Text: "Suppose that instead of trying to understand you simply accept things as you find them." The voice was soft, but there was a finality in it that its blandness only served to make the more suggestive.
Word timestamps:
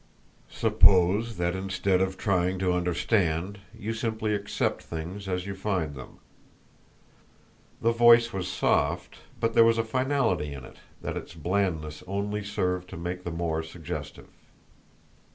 "Suppose 0.49 1.37
that 1.37 1.55
instead 1.55 2.01
of 2.01 2.17
trying 2.17 2.57
to 2.57 2.73
understand 2.73 3.59
you 3.71 3.93
simply 3.93 4.33
accept 4.33 4.81
things 4.81 5.27
as 5.27 5.45
you 5.45 5.53
find 5.53 5.93
them." 5.93 6.17
The 7.83 7.91
voice 7.91 8.33
was 8.33 8.47
soft, 8.47 9.19
but 9.39 9.53
there 9.53 9.63
was 9.63 9.77
a 9.77 9.83
finality 9.83 10.53
in 10.53 10.65
it 10.65 10.77
that 11.03 11.17
its 11.17 11.35
blandness 11.35 12.03
only 12.07 12.43
served 12.43 12.89
to 12.89 12.97
make 12.97 13.23
the 13.23 13.29
more 13.29 13.61
suggestive. 13.61 14.29